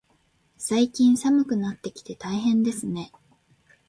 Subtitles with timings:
[0.57, 3.11] 最近、寒くなってきて大変ですね。